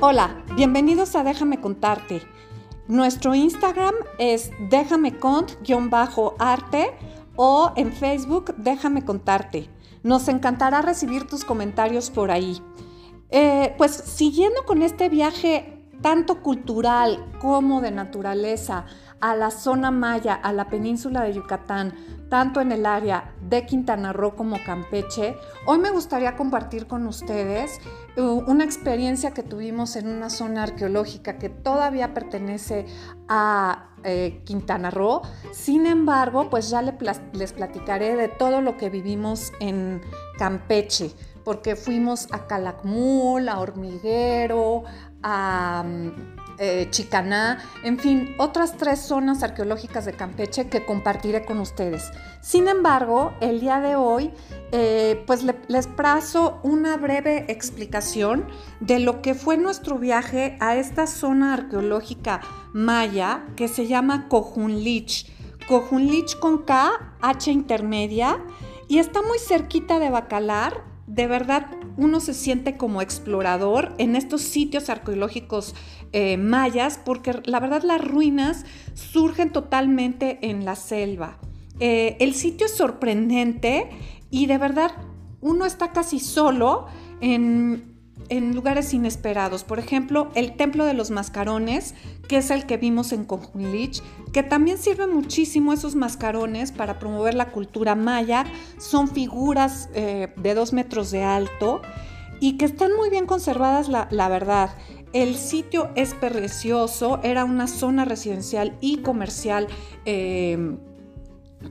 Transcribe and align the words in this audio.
Hola, 0.00 0.44
bienvenidos 0.54 1.16
a 1.16 1.24
Déjame 1.24 1.60
contarte. 1.60 2.22
Nuestro 2.86 3.34
Instagram 3.34 3.96
es 4.18 4.52
déjame 4.70 5.18
cont-arte 5.18 6.96
o 7.34 7.72
en 7.74 7.92
Facebook 7.92 8.54
déjame 8.58 9.04
contarte. 9.04 9.68
Nos 10.04 10.28
encantará 10.28 10.82
recibir 10.82 11.26
tus 11.26 11.44
comentarios 11.44 12.10
por 12.10 12.30
ahí. 12.30 12.62
Eh, 13.30 13.74
pues 13.76 13.90
siguiendo 13.90 14.64
con 14.66 14.82
este 14.82 15.08
viaje 15.08 15.84
tanto 16.00 16.44
cultural 16.44 17.32
como 17.40 17.80
de 17.80 17.90
naturaleza 17.90 18.86
a 19.20 19.34
la 19.34 19.50
zona 19.50 19.90
maya, 19.90 20.34
a 20.34 20.52
la 20.52 20.68
península 20.68 21.22
de 21.22 21.34
Yucatán, 21.34 21.94
tanto 22.28 22.60
en 22.60 22.72
el 22.72 22.86
área 22.86 23.32
de 23.40 23.64
Quintana 23.66 24.12
Roo 24.12 24.36
como 24.36 24.62
Campeche, 24.64 25.36
hoy 25.66 25.78
me 25.78 25.90
gustaría 25.90 26.36
compartir 26.36 26.86
con 26.86 27.06
ustedes 27.06 27.80
uh, 28.16 28.22
una 28.46 28.64
experiencia 28.64 29.32
que 29.32 29.42
tuvimos 29.42 29.96
en 29.96 30.08
una 30.08 30.30
zona 30.30 30.64
arqueológica 30.64 31.38
que 31.38 31.48
todavía 31.48 32.12
pertenece 32.14 32.86
a 33.28 33.90
eh, 34.04 34.42
Quintana 34.44 34.90
Roo. 34.90 35.22
Sin 35.52 35.86
embargo, 35.86 36.50
pues 36.50 36.70
ya 36.70 36.82
les 36.82 37.52
platicaré 37.52 38.14
de 38.14 38.28
todo 38.28 38.60
lo 38.60 38.76
que 38.76 38.90
vivimos 38.90 39.52
en 39.60 40.00
Campeche 40.38 41.12
porque 41.48 41.76
fuimos 41.76 42.28
a 42.30 42.46
Calakmul, 42.46 43.48
a 43.48 43.58
Hormiguero, 43.58 44.84
a 45.22 45.82
eh, 46.58 46.88
Chicaná, 46.90 47.62
en 47.84 47.98
fin, 47.98 48.34
otras 48.38 48.76
tres 48.76 49.00
zonas 49.00 49.42
arqueológicas 49.42 50.04
de 50.04 50.12
Campeche 50.12 50.68
que 50.68 50.84
compartiré 50.84 51.44
con 51.44 51.58
ustedes. 51.60 52.10
Sin 52.40 52.68
embargo, 52.68 53.34
el 53.40 53.60
día 53.60 53.80
de 53.80 53.96
hoy, 53.96 54.32
eh, 54.72 55.22
pues 55.26 55.44
les 55.68 55.86
prazo 55.86 56.60
una 56.62 56.96
breve 56.96 57.44
explicación 57.48 58.46
de 58.80 58.98
lo 58.98 59.22
que 59.22 59.34
fue 59.34 59.56
nuestro 59.56 59.98
viaje 59.98 60.56
a 60.60 60.76
esta 60.76 61.06
zona 61.06 61.54
arqueológica 61.54 62.40
maya 62.72 63.44
que 63.56 63.68
se 63.68 63.86
llama 63.86 64.28
Cojunlich. 64.28 65.32
Cojunlich 65.68 66.38
con 66.38 66.64
K, 66.64 67.16
H 67.20 67.50
intermedia, 67.50 68.42
y 68.88 68.98
está 68.98 69.20
muy 69.20 69.38
cerquita 69.38 69.98
de 69.98 70.08
Bacalar. 70.08 70.87
De 71.08 71.26
verdad, 71.26 71.66
uno 71.96 72.20
se 72.20 72.34
siente 72.34 72.76
como 72.76 73.00
explorador 73.00 73.94
en 73.96 74.14
estos 74.14 74.42
sitios 74.42 74.90
arqueológicos 74.90 75.74
eh, 76.12 76.36
mayas, 76.36 77.00
porque 77.02 77.40
la 77.44 77.60
verdad 77.60 77.82
las 77.82 78.06
ruinas 78.06 78.66
surgen 78.92 79.50
totalmente 79.50 80.38
en 80.42 80.66
la 80.66 80.76
selva. 80.76 81.38
Eh, 81.80 82.18
el 82.20 82.34
sitio 82.34 82.66
es 82.66 82.76
sorprendente 82.76 83.88
y 84.30 84.46
de 84.46 84.58
verdad 84.58 84.90
uno 85.40 85.64
está 85.64 85.92
casi 85.92 86.20
solo 86.20 86.86
en, 87.22 87.97
lugares 88.30 88.92
inesperados. 88.94 89.64
Por 89.64 89.78
ejemplo, 89.78 90.30
el 90.34 90.56
Templo 90.56 90.84
de 90.84 90.94
los 90.94 91.10
Mascarones, 91.10 91.94
que 92.28 92.38
es 92.38 92.50
el 92.50 92.66
que 92.66 92.76
vimos 92.76 93.12
en 93.12 93.24
Conjunlich, 93.24 94.02
que 94.32 94.42
también 94.42 94.78
sirve 94.78 95.06
muchísimo 95.06 95.72
esos 95.72 95.94
mascarones 95.94 96.72
para 96.72 96.98
promover 96.98 97.34
la 97.34 97.50
cultura 97.50 97.94
maya. 97.94 98.44
Son 98.78 99.08
figuras 99.08 99.88
eh, 99.94 100.32
de 100.36 100.54
dos 100.54 100.72
metros 100.72 101.10
de 101.10 101.22
alto 101.22 101.80
y 102.40 102.58
que 102.58 102.66
están 102.66 102.94
muy 102.96 103.10
bien 103.10 103.26
conservadas, 103.26 103.88
la 103.88 104.28
verdad. 104.28 104.70
El 105.12 105.36
sitio 105.36 105.90
es 105.94 106.12
precioso, 106.14 107.20
era 107.22 107.44
una 107.44 107.66
zona 107.66 108.04
residencial 108.04 108.76
y 108.80 108.98
comercial 108.98 109.66
em, 110.04 110.78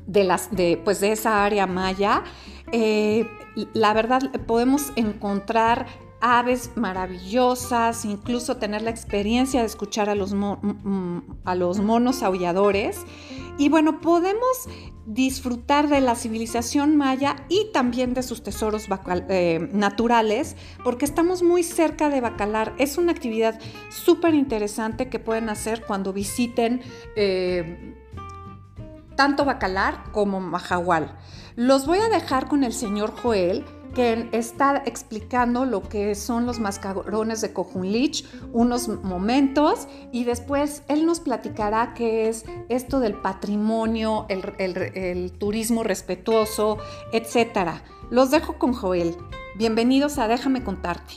de, 0.07 0.23
las, 0.23 0.49
de, 0.55 0.81
pues 0.83 0.99
de 1.01 1.11
esa 1.11 1.45
área 1.45 1.67
maya. 1.67 2.23
Eh, 2.71 3.27
la 3.73 3.93
verdad, 3.93 4.23
podemos 4.47 4.91
encontrar 4.95 5.85
aves 6.21 6.71
maravillosas, 6.75 8.05
incluso 8.05 8.57
tener 8.57 8.81
la 8.81 8.89
experiencia 8.89 9.61
de 9.61 9.67
escuchar 9.67 10.09
a 10.09 10.15
los, 10.15 10.35
a 11.45 11.55
los 11.55 11.79
monos 11.79 12.23
aulladores. 12.23 13.01
Y 13.57 13.69
bueno, 13.69 14.01
podemos 14.01 14.69
disfrutar 15.07 15.87
de 15.87 16.01
la 16.01 16.15
civilización 16.15 16.97
maya 16.97 17.37
y 17.49 17.71
también 17.71 18.13
de 18.13 18.23
sus 18.23 18.43
tesoros 18.43 18.87
eh, 19.29 19.69
naturales, 19.71 20.55
porque 20.83 21.05
estamos 21.05 21.43
muy 21.43 21.63
cerca 21.63 22.09
de 22.09 22.21
Bacalar. 22.21 22.73
Es 22.77 22.97
una 22.97 23.13
actividad 23.13 23.59
súper 23.89 24.35
interesante 24.35 25.09
que 25.09 25.19
pueden 25.19 25.49
hacer 25.49 25.83
cuando 25.85 26.13
visiten 26.13 26.81
eh, 27.15 27.95
tanto 29.15 29.45
Bacalar 29.45 30.03
como 30.11 30.39
Mahahual. 30.39 31.17
Los 31.55 31.87
voy 31.87 31.97
a 31.99 32.09
dejar 32.09 32.47
con 32.47 32.63
el 32.63 32.73
señor 32.73 33.13
Joel 33.19 33.65
que 33.97 34.29
está 34.31 34.83
explicando 34.85 35.65
lo 35.65 35.89
que 35.89 36.13
son 36.13 36.45
los 36.45 36.59
mascarones 36.59 37.41
de 37.41 37.51
Cojunlich, 37.51 38.25
unos 38.53 38.89
momentos, 38.89 39.87
y 40.11 40.23
después 40.23 40.83
él 40.87 41.07
nos 41.07 41.19
platicará 41.19 41.95
qué 41.95 42.29
es 42.29 42.45
esto 42.69 42.99
del 42.99 43.15
patrimonio, 43.15 44.27
el, 44.29 45.31
turismo 45.39 45.81
respetuoso, 45.81 46.77
etc. 47.11 47.81
Los 48.11 48.29
dejo 48.29 48.59
con 48.59 48.73
Joel. 48.73 49.15
Bienvenidos 49.55 50.19
a 50.19 50.27
Déjame 50.27 50.63
contarte. 50.63 51.15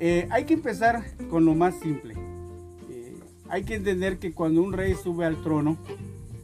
Eh, 0.00 0.26
hay 0.30 0.46
que 0.46 0.54
empezar 0.54 1.04
con 1.28 1.44
lo 1.44 1.54
más 1.54 1.78
simple. 1.80 2.14
Eh, 2.88 3.14
hay 3.50 3.64
que 3.64 3.74
entender 3.74 4.18
que 4.18 4.32
cuando 4.32 4.62
un 4.62 4.72
rey 4.72 4.94
sube 4.94 5.26
al 5.26 5.42
trono, 5.42 5.76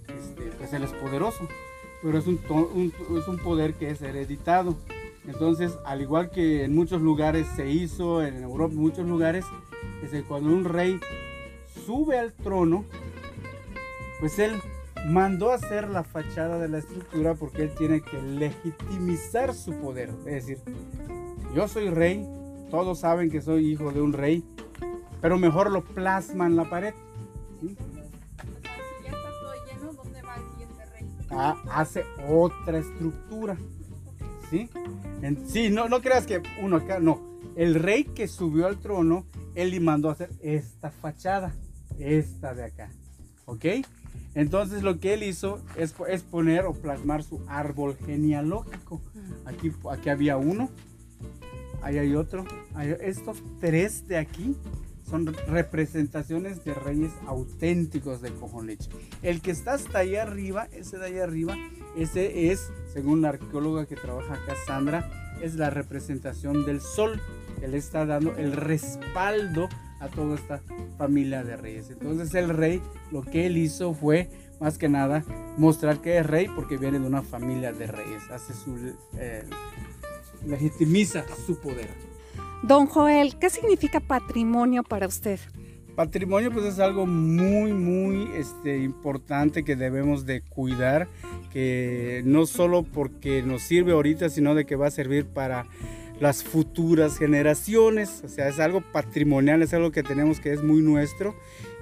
este, 0.07 0.43
pues 0.59 0.71
él 0.75 0.85
es 0.85 0.91
poderoso, 0.91 1.49
pero 2.03 2.19
es 2.19 2.27
un, 2.27 2.39
es 3.19 3.27
un 3.27 3.39
poder 3.39 3.73
que 3.73 3.89
es 3.89 4.03
hereditado. 4.03 4.77
Entonces, 5.27 5.79
al 5.85 6.03
igual 6.03 6.31
que 6.31 6.65
en 6.65 6.75
muchos 6.75 7.01
lugares 7.01 7.47
se 7.57 7.71
hizo, 7.71 8.23
en 8.23 8.43
Europa, 8.43 8.75
en 8.75 8.81
muchos 8.81 9.07
lugares, 9.07 9.45
es 10.03 10.11
que 10.11 10.23
cuando 10.23 10.51
un 10.51 10.65
rey 10.65 11.01
sube 11.87 12.19
al 12.19 12.33
trono, 12.33 12.85
pues 14.21 14.39
él 14.39 14.53
mandó 15.07 15.51
a 15.51 15.55
hacer 15.55 15.89
la 15.89 16.05
fachada 16.05 16.59
de 16.59 16.69
la 16.69 16.79
estructura 16.79 17.35
porque 17.35 17.63
él 17.63 17.75
tiene 17.77 18.01
que 18.01 18.21
legitimizar 18.21 19.55
su 19.55 19.73
poder. 19.81 20.11
Es 20.27 20.47
decir, 20.47 20.59
yo 21.55 21.69
soy 21.69 21.89
rey, 21.89 22.27
todos 22.71 23.01
saben 23.01 23.31
que 23.31 23.41
soy 23.41 23.73
hijo 23.73 23.93
de 23.93 24.01
un 24.01 24.13
rey, 24.13 24.45
pero 25.21 25.39
mejor 25.39 25.71
lo 25.71 25.85
plasma 25.85 26.47
en 26.47 26.57
la 26.57 26.69
pared. 26.69 26.95
¿sí? 27.61 27.77
Ah, 31.31 31.57
hace 31.71 32.05
otra 32.29 32.79
estructura. 32.79 33.57
¿Sí? 34.55 34.71
sí, 35.47 35.71
no, 35.71 35.89
no 35.89 36.01
creas 36.01 36.27
que 36.27 36.43
uno 36.63 36.77
acá, 36.77 37.01
no. 37.01 37.21
El 37.57 37.75
rey 37.75 38.05
que 38.05 38.29
subió 38.29 38.67
al 38.67 38.79
trono, 38.79 39.27
él 39.55 39.71
le 39.71 39.81
mandó 39.81 40.09
a 40.09 40.13
hacer 40.13 40.31
esta 40.41 40.91
fachada, 40.91 41.55
esta 41.99 42.55
de 42.55 42.65
acá. 42.65 42.91
¿Ok? 43.47 43.65
Entonces 44.35 44.83
lo 44.83 45.01
que 45.01 45.15
él 45.15 45.23
hizo 45.23 45.61
es, 45.77 45.95
es 46.09 46.23
poner 46.23 46.67
o 46.67 46.73
plasmar 46.73 47.23
su 47.23 47.41
árbol 47.49 47.97
genealógico. 48.05 49.01
Aquí, 49.45 49.73
aquí 49.91 50.09
había 50.09 50.37
uno, 50.37 50.71
ahí 51.83 51.99
hay 51.99 52.15
otro. 52.15 52.45
estos 53.01 53.43
tres 53.61 54.07
de 54.09 54.19
aquí 54.19 54.57
son 55.09 55.27
representaciones 55.47 56.65
de 56.65 56.75
reyes 56.75 57.13
auténticos 57.27 58.23
de 58.23 58.33
Cojonleche. 58.33 58.91
El 59.23 59.41
que 59.41 59.51
está 59.51 59.75
hasta 59.75 59.99
ahí 59.99 60.17
arriba, 60.17 60.69
ese 60.73 60.99
de 60.99 61.07
ahí 61.07 61.19
arriba, 61.19 61.57
ese 61.97 62.51
es, 62.51 62.73
según 62.93 63.23
la 63.23 63.31
arqueóloga 63.31 63.87
que 63.87 63.97
trabaja 63.97 64.35
acá, 64.35 64.55
Sandra, 64.67 65.11
es 65.41 65.55
la 65.55 65.71
representación 65.71 66.65
del 66.65 66.81
sol, 66.81 67.21
que 67.61 67.69
le 67.69 67.79
está 67.79 68.07
dando 68.07 68.37
el 68.37 68.53
respaldo 68.53 69.69
a 70.01 70.09
toda 70.09 70.35
esta 70.37 70.61
familia 70.99 71.45
de 71.45 71.57
reyes. 71.57 71.91
Entonces 71.91 72.35
el 72.35 72.51
rey 72.51 72.83
lo 73.11 73.23
que 73.23 73.47
él 73.47 73.57
hizo 73.57 73.95
fue, 73.95 74.31
más 74.61 74.79
que 74.79 74.89
nada, 74.89 75.25
mostrar 75.57 76.01
que 76.01 76.19
es 76.19 76.27
rey 76.27 76.47
porque 76.55 76.77
viene 76.77 76.99
de 76.99 77.07
una 77.07 77.23
familia 77.23 77.73
de 77.73 77.87
reyes, 77.87 78.31
hace 78.31 78.55
su... 78.55 78.77
Eh, 79.19 79.45
legitimiza 80.47 81.25
su 81.47 81.59
poder. 81.59 81.89
Don 82.63 82.87
Joel, 82.87 83.39
¿qué 83.39 83.51
significa 83.51 84.01
patrimonio 84.01 84.83
para 84.83 85.07
usted? 85.07 85.39
Patrimonio 85.95 86.51
pues 86.51 86.67
es 86.67 86.79
algo 86.81 87.07
muy 87.07 87.73
muy 87.73 88.29
este, 88.35 88.79
importante 88.79 89.65
que 89.65 89.77
debemos 89.77 90.27
de 90.27 90.43
cuidar, 90.43 91.09
que 91.53 92.23
no 92.25 92.47
solo 92.47 92.83
porque 92.83 93.43
nos 93.43 93.63
sirve 93.63 93.93
ahorita, 93.93 94.29
sino 94.29 94.55
de 94.55 94.65
que 94.65 94.77
va 94.77 94.89
a 94.89 94.91
servir 94.91 95.27
para 95.27 95.67
las 96.21 96.43
futuras 96.45 97.19
generaciones, 97.19 98.23
o 98.25 98.29
sea, 98.29 98.49
es 98.49 98.61
algo 98.61 98.81
patrimonial, 98.93 99.63
es 99.63 99.75
algo 99.75 99.91
que 99.91 100.03
tenemos 100.03 100.41
que 100.41 100.53
es 100.53 100.63
muy 100.63 100.81
nuestro 100.81 101.35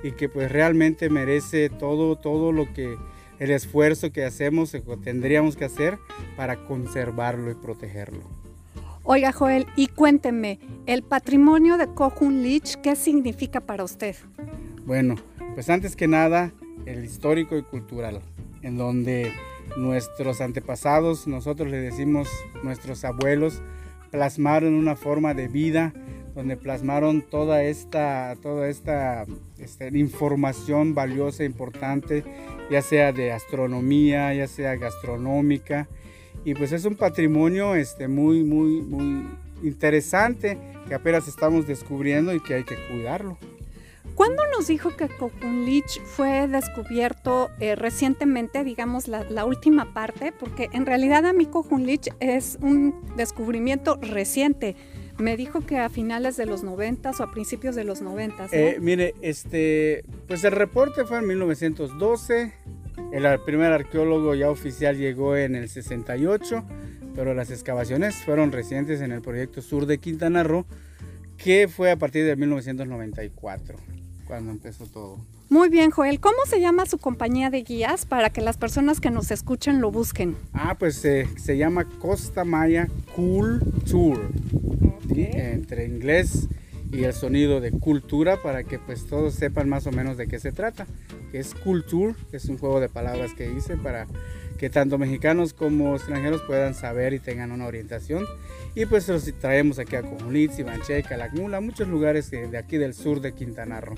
y 0.03 0.13
que 0.13 0.29
pues 0.29 0.51
realmente 0.51 1.11
merece 1.11 1.69
todo, 1.69 2.17
todo 2.17 2.53
lo 2.53 2.73
que 2.73 2.97
el 3.39 3.51
esfuerzo 3.51 4.13
que 4.13 4.25
hacemos 4.25 4.75
o 4.75 4.97
tendríamos 4.99 5.57
que 5.57 5.65
hacer 5.65 5.99
para 6.37 6.65
conservarlo 6.65 7.51
y 7.51 7.55
protegerlo. 7.55 8.42
Oiga, 9.15 9.31
Joel, 9.31 9.67
y 9.77 9.89
cuénteme, 9.89 10.59
el 10.87 11.03
patrimonio 11.03 11.77
de 11.77 11.87
Cojun 11.87 12.43
Lich, 12.43 12.77
¿qué 12.77 12.97
significa 12.97 13.61
para 13.61 13.85
usted? 13.85 14.17
Bueno, 14.87 15.17
pues 15.53 15.69
antes 15.69 15.97
que 15.97 16.09
nada, 16.09 16.51
el 16.87 17.05
histórico 17.05 17.59
y 17.59 17.63
cultural, 17.63 18.23
en 18.63 18.79
donde 18.79 19.35
nuestros 19.77 20.41
antepasados, 20.41 21.27
nosotros 21.27 21.71
le 21.71 21.77
decimos 21.77 22.27
nuestros 22.63 23.05
abuelos, 23.05 23.63
plasmaron 24.11 24.73
una 24.73 24.97
forma 24.97 25.35
de 25.35 25.49
vida 25.49 25.93
donde 26.35 26.57
plasmaron 26.57 27.21
toda 27.21 27.65
esta, 27.65 28.35
toda 28.41 28.67
esta, 28.69 29.27
esta 29.59 29.89
información 29.89 30.95
valiosa, 30.95 31.45
importante, 31.45 32.25
ya 32.71 32.81
sea 32.81 33.13
de 33.13 33.33
astronomía, 33.33 34.33
ya 34.33 34.47
sea 34.47 34.75
gastronómica. 34.77 35.87
Y 36.45 36.55
pues 36.55 36.73
es 36.73 36.85
un 36.85 36.97
patrimonio 36.97 37.75
este, 37.75 38.09
muy, 38.09 38.43
muy, 38.43 38.83
muy 38.83 39.29
interesante 39.63 40.59
que 40.89 40.95
apenas 40.95 41.29
estamos 41.29 41.67
descubriendo 41.67 42.35
y 42.35 42.41
que 42.41 42.55
hay 42.55 42.65
que 42.65 42.77
cuidarlo. 42.91 43.39
¿Cuándo 44.15 44.43
nos 44.55 44.67
dijo 44.67 44.91
que 44.95 45.09
Cokunlich 45.09 46.01
fue 46.03 46.47
descubierto 46.47 47.51
eh, 47.61 47.77
recientemente, 47.77 48.63
digamos, 48.63 49.09
la, 49.09 49.45
última 49.45 49.95
parte? 49.95 50.33
Porque 50.39 50.69
en 50.73 50.85
realidad 50.85 51.25
a 51.25 51.33
mí 51.33 51.47
Cokunlich 51.47 52.11
es 52.21 52.59
un 52.61 52.95
descubrimiento 53.17 53.99
reciente. 54.03 54.77
Me 55.19 55.37
dijo 55.37 55.61
que 55.61 55.79
a 55.79 55.89
finales 55.89 56.37
de 56.37 56.47
los 56.47 56.63
90 56.63 57.11
o 57.11 57.23
a 57.23 57.31
principios 57.31 57.75
de 57.75 57.85
los 57.85 58.03
90. 58.03 58.49
Eh, 58.53 58.79
mire, 58.81 59.15
este, 59.23 60.05
pues 60.27 60.45
el 60.45 60.53
reporte 60.53 61.05
fue 61.05 61.19
en 61.19 61.29
1912. 61.29 62.53
El 63.11 63.41
primer 63.41 63.73
arqueólogo 63.73 64.35
ya 64.35 64.51
oficial 64.51 64.97
llegó 64.97 65.37
en 65.37 65.55
el 65.55 65.69
68, 65.69 66.65
pero 67.15 67.35
las 67.35 67.51
excavaciones 67.51 68.17
fueron 68.17 68.53
recientes 68.53 69.01
en 69.01 69.13
el 69.13 69.23
proyecto 69.23 69.63
sur 69.63 69.87
de 69.87 69.99
Quintana 69.99 70.43
Roo, 70.43 70.67
que 71.37 71.69
fue 71.69 71.91
a 71.91 71.97
partir 71.97 72.25
de 72.25 72.37
1994 72.37 73.77
cuando 74.27 74.53
empezó 74.53 74.87
todo. 74.87 75.19
Muy 75.51 75.69
bien, 75.69 75.91
Joel. 75.91 76.19
¿Cómo 76.19 76.39
se 76.47 76.61
llama 76.61 76.87
su 76.87 76.97
compañía 76.97 77.51
de 77.51 77.63
guías 77.63 78.07
para 78.07 78.31
que 78.31 78.41
las 78.41 78.57
personas 78.57 79.01
que 79.01 79.11
nos 79.11 79.31
escuchen 79.31 79.83
lo 79.83 79.91
busquen? 79.91 80.35
Ah, 80.55 80.77
pues 80.79 81.05
eh, 81.05 81.29
se 81.37 81.59
llama 81.59 81.85
Costa 81.99 82.45
Maya 82.45 82.89
Cool 83.15 83.61
Tour. 83.87 84.31
Entre 85.15 85.85
inglés 85.85 86.49
y 86.93 87.05
el 87.05 87.15
sonido 87.15 87.61
de 87.61 87.73
cultura 87.73 88.43
para 88.43 88.65
que 88.65 88.79
pues 88.79 89.07
todos 89.07 89.35
sepan 89.35 89.69
más 89.69 89.87
o 89.87 89.93
menos 89.93 90.17
de 90.17 90.29
qué 90.29 90.39
se 90.39 90.53
trata. 90.53 90.87
Es 91.33 91.55
Culture, 91.55 92.15
es 92.33 92.45
un 92.45 92.59
juego 92.59 92.79
de 92.81 92.89
palabras 92.89 93.33
que 93.33 93.51
hice 93.51 93.77
para 93.77 94.07
que 94.59 94.71
tanto 94.71 94.99
mexicanos 94.99 95.55
como 95.55 95.97
extranjeros 95.97 96.43
puedan 96.43 96.75
saber 96.75 97.15
y 97.15 97.19
tengan 97.19 97.51
una 97.51 97.67
orientación. 97.67 98.27
Y 98.75 98.87
pues 98.87 99.09
los 99.09 99.25
traemos 99.41 99.79
aquí 99.79 99.97
a 99.97 100.03
Comunitz, 100.03 100.59
Ibanche, 100.59 101.03
Calakmula, 101.03 101.61
muchos 101.61 101.89
lugares 101.89 102.31
de 102.31 102.57
aquí 102.57 102.77
del 102.77 102.95
sur 102.95 103.21
de 103.21 103.33
Quintana 103.33 103.81
Roo. 103.81 103.97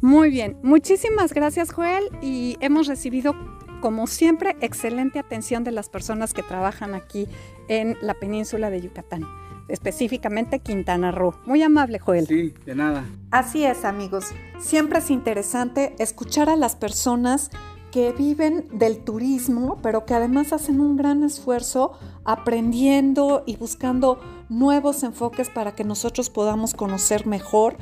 Muy 0.00 0.30
bien, 0.30 0.56
muchísimas 0.62 1.32
gracias 1.32 1.72
Joel 1.72 2.04
y 2.22 2.56
hemos 2.60 2.86
recibido 2.86 3.34
como 3.80 4.06
siempre 4.06 4.56
excelente 4.60 5.18
atención 5.18 5.62
de 5.62 5.72
las 5.72 5.88
personas 5.88 6.32
que 6.32 6.42
trabajan 6.42 6.94
aquí 6.94 7.26
en 7.68 7.96
la 8.00 8.14
península 8.14 8.70
de 8.70 8.80
Yucatán, 8.80 9.26
específicamente 9.70 10.60
Quintana 10.60 11.10
Roo. 11.10 11.34
Muy 11.46 11.62
amable 11.62 11.98
Joel. 11.98 12.26
Sí, 12.26 12.54
de 12.66 12.74
nada. 12.74 13.04
Así 13.30 13.64
es 13.64 13.84
amigos, 13.84 14.26
siempre 14.58 14.98
es 14.98 15.10
interesante 15.10 15.94
escuchar 15.98 16.48
a 16.48 16.56
las 16.56 16.76
personas 16.76 17.50
que 17.90 18.12
viven 18.12 18.66
del 18.72 19.02
turismo, 19.02 19.78
pero 19.82 20.06
que 20.06 20.14
además 20.14 20.52
hacen 20.52 20.80
un 20.80 20.96
gran 20.96 21.24
esfuerzo 21.24 21.92
aprendiendo 22.24 23.42
y 23.46 23.56
buscando 23.56 24.20
nuevos 24.48 25.02
enfoques 25.02 25.50
para 25.50 25.74
que 25.74 25.84
nosotros 25.84 26.30
podamos 26.30 26.74
conocer 26.74 27.26
mejor 27.26 27.76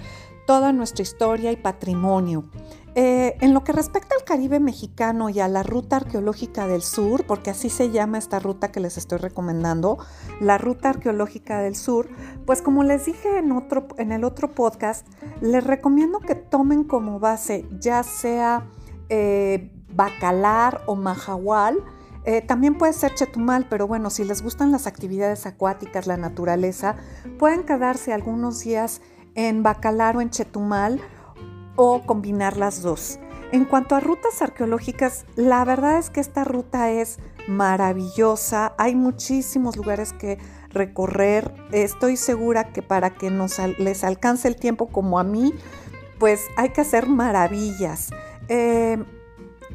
toda 0.47 0.73
nuestra 0.73 1.03
historia 1.03 1.53
y 1.53 1.57
patrimonio. 1.57 2.45
Eh, 3.01 3.37
en 3.41 3.55
lo 3.55 3.63
que 3.63 3.71
respecta 3.71 4.17
al 4.17 4.25
Caribe 4.25 4.59
mexicano 4.59 5.29
y 5.29 5.39
a 5.39 5.47
la 5.47 5.63
ruta 5.63 5.99
arqueológica 5.99 6.67
del 6.67 6.83
sur, 6.83 7.25
porque 7.29 7.51
así 7.51 7.71
se 7.71 7.93
llama 7.93 8.19
esta 8.19 8.41
ruta 8.41 8.73
que 8.73 8.81
les 8.81 8.99
estoy 8.99 9.19
recomendando, 9.19 9.99
la 10.41 10.59
ruta 10.59 10.89
arqueológica 10.89 11.61
del 11.61 11.77
sur, 11.77 12.09
pues 12.45 12.61
como 12.61 12.83
les 12.83 13.07
dije 13.07 13.39
en, 13.39 13.53
otro, 13.53 13.87
en 13.99 14.11
el 14.11 14.25
otro 14.25 14.53
podcast, 14.53 15.07
les 15.41 15.63
recomiendo 15.63 16.19
que 16.19 16.35
tomen 16.35 16.83
como 16.83 17.21
base 17.21 17.69
ya 17.79 18.03
sea 18.03 18.67
eh, 19.11 19.71
Bacalar 19.95 20.83
o 20.87 20.97
Mahahual, 20.97 21.79
eh, 22.25 22.43
también 22.43 22.77
puede 22.79 22.95
ser 22.95 23.15
Chetumal, 23.15 23.69
pero 23.71 23.87
bueno, 23.87 24.11
si 24.11 24.25
les 24.25 24.43
gustan 24.43 24.73
las 24.73 24.89
actividades 24.89 25.47
acuáticas, 25.47 26.09
la 26.09 26.17
naturaleza, 26.17 26.97
pueden 27.39 27.63
quedarse 27.63 28.13
algunos 28.13 28.59
días 28.59 29.03
en 29.37 29.63
Bacalar 29.63 30.17
o 30.17 30.21
en 30.21 30.31
Chetumal 30.31 31.01
o 31.79 32.03
combinar 32.05 32.57
las 32.57 32.83
dos. 32.83 33.21
En 33.53 33.65
cuanto 33.65 33.95
a 33.95 34.01
rutas 34.01 34.43
arqueológicas, 34.43 35.25
la 35.37 35.65
verdad 35.65 35.99
es 35.99 36.11
que 36.11 36.21
esta 36.21 36.45
ruta 36.45 36.91
es 36.91 37.19
maravillosa. 37.47 38.75
Hay 38.77 38.95
muchísimos 38.95 39.77
lugares 39.77 40.13
que 40.13 40.39
recorrer. 40.71 41.55
Estoy 41.73 42.17
segura 42.17 42.73
que 42.73 42.83
para 42.83 43.11
que 43.15 43.31
nos, 43.31 43.59
les 43.79 44.05
alcance 44.05 44.49
el 44.49 44.57
tiempo 44.57 44.89
como 44.89 45.19
a 45.19 45.25
mí, 45.25 45.55
pues 46.19 46.43
hay 46.57 46.71
que 46.71 46.83
hacer 46.83 47.07
maravillas. 47.07 48.11
Eh, 48.49 49.03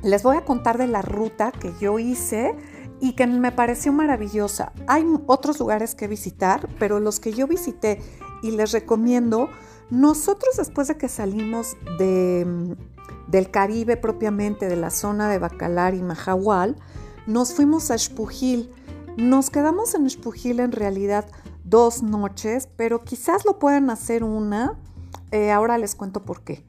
les 0.04 0.22
voy 0.24 0.36
a 0.36 0.46
contar 0.46 0.78
de 0.78 0.88
la 0.88 1.02
ruta 1.02 1.52
que 1.52 1.72
yo 1.80 1.98
hice 2.00 2.56
y 3.00 3.14
que 3.14 3.26
me 3.26 3.52
pareció 3.52 3.94
maravillosa. 3.94 4.74
Hay 4.88 5.06
otros 5.26 5.60
lugares 5.60 5.96
que 5.96 6.08
visitar, 6.08 6.68
pero 6.80 7.00
los 7.00 7.20
que 7.20 7.32
yo 7.32 7.48
visité 7.48 8.02
y 8.44 8.52
les 8.52 8.72
recomiendo, 8.72 9.50
nosotros 9.90 10.56
después 10.58 10.88
de 10.88 10.98
que 10.98 11.08
salimos 11.08 11.76
de, 11.98 12.76
del 13.28 13.52
Caribe 13.52 13.98
propiamente, 13.98 14.68
de 14.68 14.76
la 14.76 14.90
zona 14.90 15.30
de 15.30 15.40
Bacalar 15.40 15.94
y 15.94 16.02
Mahahual, 16.02 16.76
nos 17.28 17.54
fuimos 17.54 17.92
a 17.92 17.98
Xpujil. 17.98 18.72
Nos 19.18 19.50
quedamos 19.50 19.94
en 19.96 20.10
Xpujil 20.10 20.60
en 20.60 20.72
realidad 20.72 21.26
dos 21.64 22.04
noches, 22.04 22.68
pero 22.76 23.04
quizás 23.04 23.46
lo 23.46 23.60
puedan 23.60 23.90
hacer 23.90 24.24
una. 24.24 24.78
Eh, 25.32 25.52
ahora 25.52 25.78
les 25.78 25.96
cuento 25.96 26.24
por 26.24 26.42
qué. 26.42 26.66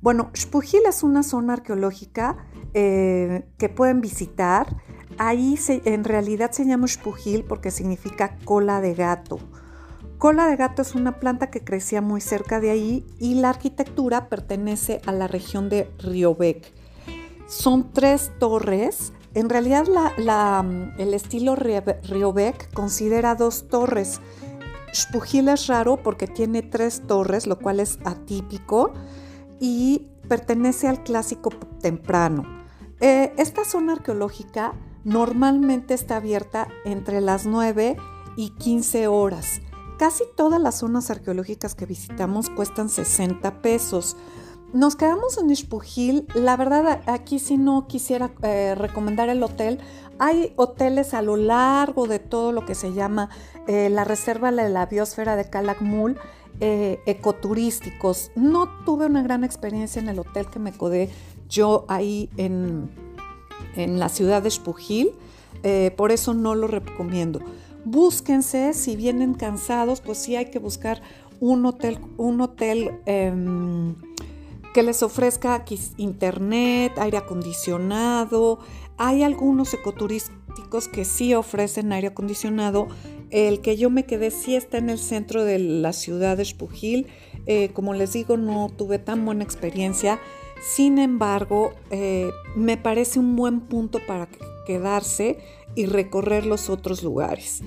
Bueno, 0.00 0.30
Xpujil 0.34 0.82
es 0.86 1.02
una 1.02 1.22
zona 1.22 1.54
arqueológica 1.54 2.36
eh, 2.74 3.46
que 3.58 3.68
pueden 3.68 4.00
visitar. 4.00 4.76
Ahí 5.18 5.58
en 5.68 6.04
realidad 6.04 6.52
se 6.52 6.64
llama 6.64 6.86
Xpujil 6.86 7.44
porque 7.44 7.70
significa 7.70 8.36
cola 8.44 8.80
de 8.80 8.94
gato. 8.94 9.40
Cola 10.18 10.48
de 10.48 10.56
gato 10.56 10.82
es 10.82 10.96
una 10.96 11.20
planta 11.20 11.48
que 11.48 11.62
crecía 11.62 12.00
muy 12.02 12.20
cerca 12.20 12.58
de 12.58 12.70
ahí 12.70 13.06
y 13.20 13.34
la 13.34 13.50
arquitectura 13.50 14.28
pertenece 14.28 15.00
a 15.06 15.12
la 15.12 15.28
región 15.28 15.68
de 15.68 15.92
Riobec. 15.98 16.72
Son 17.46 17.92
tres 17.92 18.32
torres. 18.40 19.12
En 19.34 19.48
realidad 19.48 19.86
el 20.98 21.14
estilo 21.14 21.54
Riobec 21.54 22.72
considera 22.74 23.36
dos 23.36 23.68
torres. 23.68 24.20
Spujil 24.92 25.48
es 25.50 25.68
raro 25.68 25.98
porque 26.02 26.26
tiene 26.26 26.62
tres 26.62 27.06
torres, 27.06 27.46
lo 27.46 27.60
cual 27.60 27.78
es 27.78 28.00
atípico 28.04 28.92
y 29.60 30.08
pertenece 30.28 30.88
al 30.88 31.04
clásico 31.04 31.50
temprano. 31.80 32.42
Eh, 33.00 33.32
esta 33.36 33.64
zona 33.64 33.92
arqueológica 33.92 34.72
normalmente 35.04 35.94
está 35.94 36.16
abierta 36.16 36.66
entre 36.84 37.20
las 37.20 37.46
9 37.46 37.96
y 38.36 38.50
15 38.50 39.06
horas. 39.06 39.60
Casi 39.98 40.22
todas 40.36 40.60
las 40.60 40.78
zonas 40.78 41.10
arqueológicas 41.10 41.74
que 41.74 41.84
visitamos 41.84 42.50
cuestan 42.50 42.88
60 42.88 43.60
pesos. 43.62 44.16
Nos 44.72 44.94
quedamos 44.94 45.38
en 45.38 45.50
Ispujil. 45.50 46.24
La 46.34 46.56
verdad, 46.56 47.02
aquí 47.06 47.40
si 47.40 47.56
no 47.56 47.88
quisiera 47.88 48.30
eh, 48.42 48.76
recomendar 48.76 49.28
el 49.28 49.42
hotel. 49.42 49.80
Hay 50.20 50.52
hoteles 50.54 51.14
a 51.14 51.22
lo 51.22 51.36
largo 51.36 52.06
de 52.06 52.20
todo 52.20 52.52
lo 52.52 52.64
que 52.64 52.76
se 52.76 52.92
llama 52.92 53.28
eh, 53.66 53.90
la 53.90 54.04
reserva 54.04 54.52
de 54.52 54.68
la 54.68 54.86
biosfera 54.86 55.34
de 55.34 55.50
Calakmul, 55.50 56.16
eh, 56.60 57.00
ecoturísticos. 57.06 58.30
No 58.36 58.68
tuve 58.84 59.06
una 59.06 59.24
gran 59.24 59.42
experiencia 59.42 60.00
en 60.00 60.08
el 60.08 60.20
hotel 60.20 60.46
que 60.46 60.60
me 60.60 60.70
quedé 60.70 61.10
yo 61.48 61.86
ahí 61.88 62.30
en, 62.36 62.88
en 63.74 63.98
la 63.98 64.08
ciudad 64.08 64.42
de 64.42 64.48
Ispujil. 64.48 65.10
por 65.96 66.12
eso 66.12 66.34
no 66.34 66.54
lo 66.54 66.68
recomiendo 66.68 67.40
búsquense, 67.90 68.74
si 68.74 68.96
vienen 68.96 69.34
cansados, 69.34 70.00
pues 70.00 70.18
sí 70.18 70.36
hay 70.36 70.46
que 70.46 70.58
buscar 70.58 71.02
un 71.40 71.64
hotel, 71.66 71.98
un 72.16 72.40
hotel 72.40 73.00
em, 73.06 73.94
que 74.74 74.82
les 74.82 75.02
ofrezca 75.02 75.64
internet, 75.96 76.92
aire 76.98 77.18
acondicionado. 77.18 78.58
Hay 78.96 79.22
algunos 79.22 79.74
ecoturísticos 79.74 80.88
que 80.88 81.04
sí 81.04 81.34
ofrecen 81.34 81.92
aire 81.92 82.08
acondicionado. 82.08 82.88
El 83.30 83.60
que 83.60 83.76
yo 83.76 83.90
me 83.90 84.04
quedé 84.04 84.30
sí 84.30 84.56
está 84.56 84.78
en 84.78 84.90
el 84.90 84.98
centro 84.98 85.44
de 85.44 85.58
la 85.58 85.92
ciudad 85.92 86.36
de 86.36 86.44
Spujil. 86.44 87.06
Eh, 87.46 87.70
como 87.72 87.94
les 87.94 88.12
digo, 88.12 88.36
no 88.36 88.68
tuve 88.68 88.98
tan 88.98 89.24
buena 89.24 89.44
experiencia. 89.44 90.18
Sin 90.60 90.98
embargo, 90.98 91.72
eh, 91.90 92.30
me 92.56 92.76
parece 92.76 93.18
un 93.20 93.36
buen 93.36 93.60
punto 93.60 94.00
para 94.06 94.28
quedarse 94.68 95.38
y 95.74 95.86
recorrer 95.86 96.44
los 96.44 96.68
otros 96.68 97.02
lugares. 97.02 97.62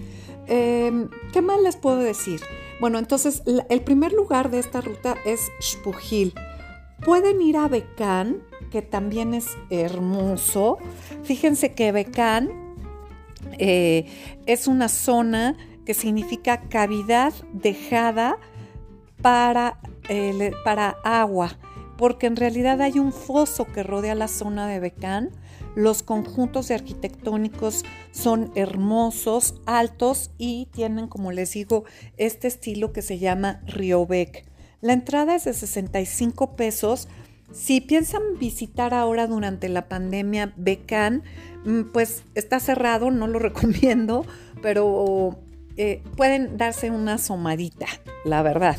Em, 0.46 1.10
¿Qué 1.34 1.41
más 1.41 1.60
les 1.60 1.75
puedo 1.75 1.98
decir? 1.98 2.39
Bueno, 2.79 3.00
entonces 3.00 3.41
el 3.70 3.81
primer 3.81 4.13
lugar 4.13 4.51
de 4.51 4.60
esta 4.60 4.81
ruta 4.81 5.15
es 5.25 5.51
Spujil. 5.60 6.36
Pueden 7.03 7.41
ir 7.41 7.58
a 7.58 7.67
Becán, 7.67 8.43
que 8.70 8.84
también 8.84 9.34
es 9.34 9.48
hermoso. 9.72 10.77
Fíjense 11.24 11.74
que 11.74 11.91
Becán 11.91 12.51
eh, 13.58 14.05
es 14.46 14.67
una 14.67 14.88
zona 14.88 15.58
que 15.86 15.96
significa 15.96 16.70
cavidad 16.70 17.34
dejada 17.51 18.38
para, 19.24 19.79
para 20.63 20.98
agua, 21.03 21.58
porque 21.98 22.27
en 22.27 22.36
realidad 22.36 22.79
hay 22.81 23.00
un 23.00 23.12
foso 23.12 23.65
que 23.65 23.81
rodea 23.81 24.13
la 24.13 24.27
zona 24.27 24.67
de 24.67 24.79
Becán. 24.79 25.31
Los 25.75 26.04
conjuntos 26.04 26.70
arquitectónicos 26.72 27.86
son 28.12 28.51
hermosos, 28.56 29.56
altos 29.66 30.32
y 30.38 30.68
tienen, 30.72 31.08
como 31.08 31.32
les 31.32 31.54
digo, 31.54 31.86
este 32.18 32.48
estilo 32.48 32.92
que 32.92 33.01
se 33.01 33.20
llama 33.20 33.62
Río 33.66 34.06
Bec. 34.06 34.46
La 34.82 34.94
entrada 34.94 35.36
es 35.36 35.46
de 35.46 35.54
65 35.54 36.56
pesos. 36.56 37.08
Si 37.54 37.82
piensan 37.82 38.22
visitar 38.40 38.94
ahora 38.94 39.28
durante 39.28 39.70
la 39.70 39.88
pandemia 39.88 40.54
Becán, 40.58 41.24
mm, 41.66 41.92
pues 41.94 42.24
está 42.36 42.60
cerrado, 42.60 43.12
no 43.12 43.28
lo 43.28 43.40
recomiendo, 43.40 44.25
pero 44.62 45.40
eh, 45.78 46.01
pueden 46.18 46.58
darse 46.58 46.92
una 46.92 47.13
asomadita, 47.13 47.88
la 48.25 48.42
verdad. 48.42 48.78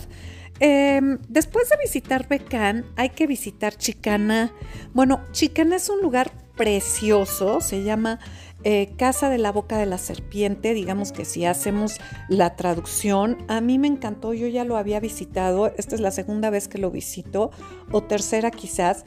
Em, 0.60 1.18
después 1.28 1.68
de 1.70 1.76
visitar 1.82 2.28
Becán, 2.28 2.84
hay 2.96 3.10
que 3.10 3.26
visitar 3.26 3.76
Chicana. 3.76 4.52
Bueno, 4.92 5.20
Chicana 5.32 5.76
es 5.76 5.88
un 5.88 6.00
lugar 6.00 6.30
precioso, 6.56 7.60
se 7.60 7.82
llama 7.82 8.18
eh, 8.64 8.92
Casa 8.96 9.28
de 9.28 9.38
la 9.38 9.50
Boca 9.50 9.76
de 9.76 9.86
la 9.86 9.98
Serpiente, 9.98 10.72
digamos 10.72 11.10
que 11.10 11.24
si 11.24 11.44
hacemos 11.44 11.98
la 12.28 12.54
traducción, 12.54 13.38
a 13.48 13.60
mí 13.60 13.78
me 13.78 13.88
encantó, 13.88 14.34
yo 14.34 14.46
ya 14.46 14.64
lo 14.64 14.76
había 14.76 15.00
visitado, 15.00 15.72
esta 15.76 15.96
es 15.96 16.00
la 16.00 16.12
segunda 16.12 16.48
vez 16.50 16.68
que 16.68 16.78
lo 16.78 16.90
visito, 16.90 17.50
o 17.90 18.02
tercera 18.04 18.52
quizás, 18.52 19.04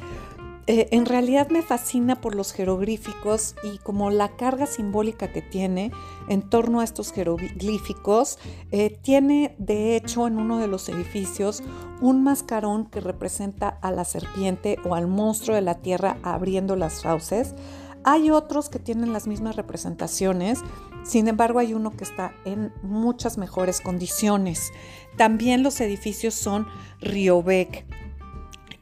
eh, 0.67 0.87
en 0.91 1.05
realidad 1.05 1.49
me 1.49 1.61
fascina 1.61 2.19
por 2.19 2.33
los 2.33 2.51
jeroglíficos 2.51 3.55
y 3.63 3.77
como 3.77 4.09
la 4.09 4.35
carga 4.35 4.65
simbólica 4.65 5.31
que 5.31 5.43
tiene 5.43 5.91
en 6.27 6.41
torno 6.41 6.79
a 6.79 6.83
estos 6.83 7.11
jeroglíficos. 7.11 8.39
Eh, 8.71 8.97
tiene 9.01 9.55
de 9.59 9.95
hecho 9.95 10.25
en 10.25 10.39
uno 10.39 10.57
de 10.57 10.67
los 10.67 10.89
edificios 10.89 11.61
un 12.01 12.23
mascarón 12.23 12.87
que 12.87 12.99
representa 12.99 13.69
a 13.69 13.91
la 13.91 14.05
serpiente 14.05 14.77
o 14.83 14.95
al 14.95 15.05
monstruo 15.07 15.55
de 15.55 15.61
la 15.61 15.75
tierra 15.75 16.17
abriendo 16.23 16.75
las 16.75 17.03
fauces. 17.03 17.53
Hay 18.03 18.31
otros 18.31 18.69
que 18.69 18.79
tienen 18.79 19.13
las 19.13 19.27
mismas 19.27 19.55
representaciones, 19.55 20.59
sin 21.03 21.27
embargo 21.27 21.59
hay 21.59 21.75
uno 21.75 21.91
que 21.91 22.03
está 22.03 22.33
en 22.45 22.71
muchas 22.81 23.37
mejores 23.37 23.81
condiciones. 23.81 24.71
También 25.15 25.61
los 25.61 25.79
edificios 25.79 26.33
son 26.33 26.67
Riobec 27.01 27.85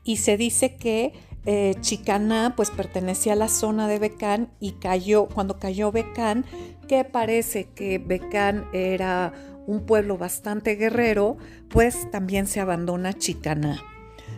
y 0.03 0.17
se 0.17 0.35
dice 0.37 0.75
que 0.75 1.13
eh, 1.45 1.75
Chicaná 1.81 2.53
pues 2.55 2.71
pertenecía 2.71 3.33
a 3.33 3.37
la 3.37 3.49
zona 3.49 3.87
de 3.87 3.99
Becán 3.99 4.49
y 4.59 4.73
cayó, 4.73 5.27
cuando 5.27 5.59
cayó 5.59 5.91
Becán, 5.91 6.45
que 6.87 7.03
parece 7.03 7.65
que 7.65 7.97
Becán 7.97 8.65
era 8.73 9.33
un 9.67 9.85
pueblo 9.85 10.17
bastante 10.17 10.75
guerrero, 10.75 11.37
pues 11.69 12.09
también 12.11 12.47
se 12.47 12.59
abandona 12.59 13.13
Chicaná. 13.13 13.81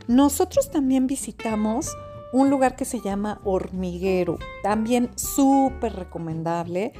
Nosotros 0.08 0.70
también 0.72 1.08
visitamos 1.08 1.96
un 2.32 2.50
lugar 2.50 2.76
que 2.76 2.86
se 2.86 3.00
llama 3.00 3.40
Hormiguero, 3.44 4.38
también 4.62 5.10
súper 5.16 5.94
recomendable. 5.96 6.92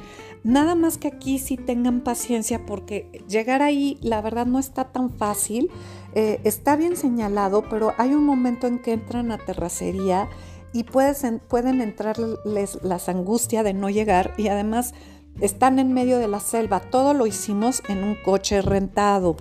Nada 0.44 0.74
más 0.74 0.98
que 0.98 1.08
aquí 1.08 1.38
sí 1.38 1.56
tengan 1.56 2.00
paciencia 2.00 2.64
porque 2.64 3.22
llegar 3.28 3.60
ahí 3.62 3.98
la 4.00 4.22
verdad 4.22 4.46
no 4.46 4.58
está 4.58 4.84
tan 4.92 5.10
fácil. 5.10 5.70
Eh, 6.18 6.40
está 6.44 6.76
bien 6.76 6.96
señalado, 6.96 7.62
pero 7.68 7.92
hay 7.98 8.14
un 8.14 8.24
momento 8.24 8.66
en 8.66 8.78
que 8.78 8.94
entran 8.94 9.30
a 9.32 9.36
terracería 9.36 10.30
y 10.72 10.84
pueden 10.84 11.82
entrarles 11.82 12.78
las 12.82 13.10
angustias 13.10 13.62
de 13.62 13.74
no 13.74 13.90
llegar 13.90 14.32
y 14.38 14.48
además 14.48 14.94
están 15.42 15.78
en 15.78 15.92
medio 15.92 16.18
de 16.18 16.26
la 16.26 16.40
selva. 16.40 16.80
Todo 16.80 17.12
lo 17.12 17.26
hicimos 17.26 17.82
en 17.90 18.02
un 18.02 18.14
coche 18.14 18.62
rentado. 18.62 19.36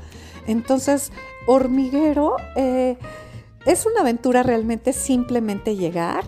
Entonces, 0.47 1.13
hormiguero 1.47 2.35
eh, 2.57 2.97
es 3.65 3.85
una 3.85 4.01
aventura 4.01 4.43
realmente 4.43 4.91
simplemente 4.91 5.77
llegar. 5.77 6.25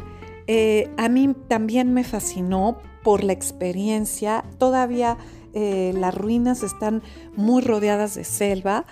Eh, 0.48 0.90
a 0.96 1.10
mí 1.10 1.36
también 1.50 1.94
me 1.94 2.06
fascinó 2.06 2.78
por 3.04 3.22
la 3.26 3.34
experiencia. 3.34 4.46
Todavía 4.58 5.18
las 5.54 6.14
ruinas 6.14 6.62
están 6.62 7.02
muy 7.36 7.64
rodeadas 7.64 8.14
de 8.14 8.24
selva. 8.24 8.86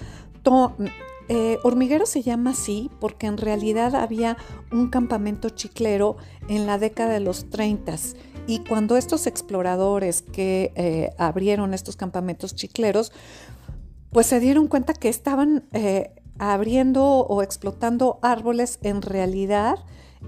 Eh, 1.27 1.57
hormiguero 1.63 2.05
se 2.05 2.21
llama 2.21 2.51
así 2.51 2.91
porque 2.99 3.25
en 3.25 3.37
realidad 3.37 3.95
había 3.95 4.37
un 4.71 4.89
campamento 4.89 5.49
chiclero 5.49 6.17
en 6.47 6.67
la 6.67 6.77
década 6.77 7.13
de 7.13 7.19
los 7.19 7.49
30 7.49 7.95
y 8.47 8.59
cuando 8.59 8.95
estos 8.95 9.25
exploradores 9.25 10.21
que 10.21 10.71
eh, 10.75 11.09
abrieron 11.17 11.73
estos 11.73 11.95
campamentos 11.95 12.55
chicleros, 12.55 13.11
pues 14.11 14.27
se 14.27 14.39
dieron 14.39 14.67
cuenta 14.67 14.93
que 14.93 15.09
estaban 15.09 15.65
eh, 15.73 16.11
abriendo 16.37 17.03
o 17.03 17.41
explotando 17.41 18.19
árboles 18.21 18.77
en 18.83 19.01
realidad 19.01 19.79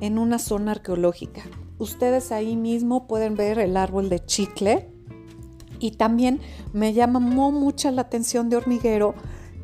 en 0.02 0.18
una 0.18 0.40
zona 0.40 0.72
arqueológica. 0.72 1.44
Ustedes 1.78 2.32
ahí 2.32 2.56
mismo 2.56 3.08
pueden 3.08 3.36
ver 3.36 3.60
el 3.60 3.78
árbol 3.78 4.10
de 4.10 4.26
chicle 4.26 4.90
y 5.80 5.92
también 5.92 6.40
me 6.74 6.94
llamó 6.94 7.52
mucha 7.52 7.92
la 7.92 8.02
atención 8.02 8.50
de 8.50 8.58
hormiguero 8.58 9.14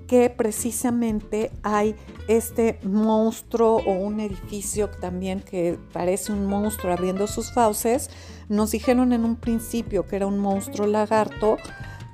que 0.07 0.29
precisamente 0.29 1.51
hay 1.63 1.95
este 2.27 2.79
monstruo 2.83 3.77
o 3.77 3.91
un 3.91 4.19
edificio 4.19 4.89
también 4.89 5.39
que 5.39 5.79
parece 5.91 6.31
un 6.31 6.45
monstruo 6.45 6.93
abriendo 6.93 7.27
sus 7.27 7.53
fauces. 7.53 8.09
Nos 8.49 8.71
dijeron 8.71 9.13
en 9.13 9.25
un 9.25 9.35
principio 9.35 10.05
que 10.05 10.15
era 10.17 10.27
un 10.27 10.39
monstruo 10.39 10.87
lagarto, 10.87 11.57